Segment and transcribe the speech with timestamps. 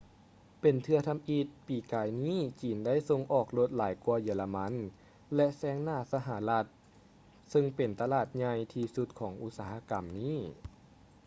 [0.61, 4.73] ເປັນເທື່ອທຳອິດປີກາຍນີ້ຈີນໄດ້ສົ່ງອອກລົດຫຼາຍກ່ວາເຢຍລະມັນ
[5.35, 6.65] ແລະ ແຊງໜ້າສະຫະລັດ
[7.49, 10.37] ເຊິ່ງເປັນຕະຫຼາດໃຫຍ່ທີ່ສຸດຂອງອຸດສາຫະກຳນີ້